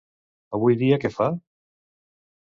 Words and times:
Avui 0.57 0.77
dia 0.79 0.97
què 1.03 1.11
fa? 1.17 1.27